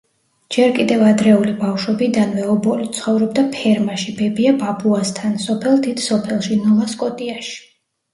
ჯერ 0.53 0.71
კიდევ 0.75 1.01
ადრეული 1.07 1.51
ბავშვობიდანვე 1.57 2.45
ობოლი, 2.53 2.87
ცხოვრობდა 2.99 3.43
ფერმაში, 3.57 4.13
ბებია-ბაბუასთნ, 4.21 5.35
სოფელ 5.45 5.77
„დიდ 5.85 6.01
სოფელში“, 6.07 6.59
ნოვა 6.65 6.89
სკოტიაში. 6.95 7.55